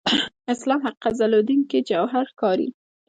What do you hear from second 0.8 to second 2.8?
حقیقت ځلېدونکي جوهر ښکاري.